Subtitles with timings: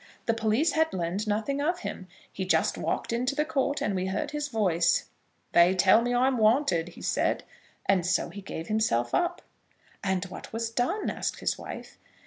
[0.25, 2.07] The police had learned nothing of him.
[2.33, 5.05] He just walked into the court, and we heard his voice.
[5.51, 7.43] 'They tell me I'm wanted,' he said;
[7.85, 9.43] and so he gave himself up."
[10.03, 11.99] "And what was done?" asked his wife.